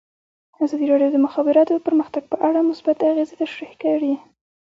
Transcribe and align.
ازادي 0.63 0.85
راډیو 0.91 1.09
د 1.13 1.13
د 1.19 1.23
مخابراتو 1.25 1.83
پرمختګ 1.87 2.23
په 2.31 2.37
اړه 2.47 2.59
مثبت 2.69 2.97
اغېزې 3.11 3.35
تشریح 3.41 3.73
کړي. 3.83 4.13